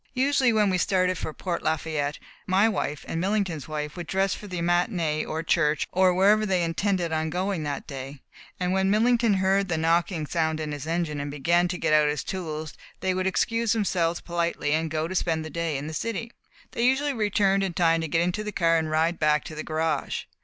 [0.15, 2.17] Usually when we started for Port Lafayette,
[2.47, 6.63] my wife and Millington's wife would dress for the matinée or church, or wherever they
[6.63, 8.19] intended going that day,
[8.59, 12.07] and when Millington heard the knocking sound in his engine and began to get out
[12.09, 15.93] his tools, they would excuse themselves politely and go and spend the day in the
[15.93, 16.31] city.
[16.71, 19.61] They usually returned in time to get into the car and ride back to the
[19.63, 20.23] garage.